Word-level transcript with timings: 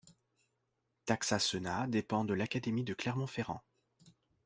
Taxat-Senat 1.05 1.85
dépend 1.87 2.25
de 2.25 2.33
l'académie 2.33 2.83
de 2.83 2.95
Clermont-Ferrand. 2.95 3.61